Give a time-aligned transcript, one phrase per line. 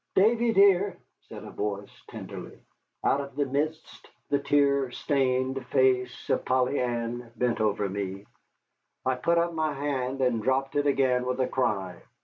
[0.15, 0.97] "Davy, dear,"
[1.29, 2.57] said a voice, tenderly.
[3.03, 8.25] Out of the mist the tear stained face of Polly Ann bent over me.
[9.05, 12.01] I put up my hand, and dropped it again with a cry.